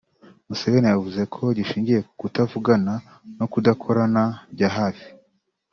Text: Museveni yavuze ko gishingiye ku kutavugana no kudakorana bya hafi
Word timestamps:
Museveni 0.47 0.87
yavuze 0.93 1.21
ko 1.33 1.41
gishingiye 1.57 1.99
ku 2.07 2.13
kutavugana 2.21 2.93
no 3.37 3.45
kudakorana 3.51 4.23
bya 4.53 4.69
hafi 4.77 5.07